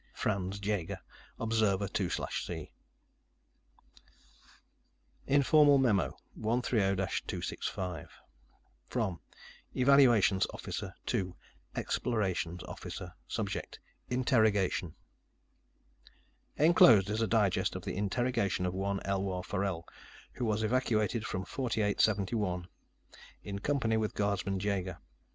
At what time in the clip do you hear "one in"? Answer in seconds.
22.35-23.59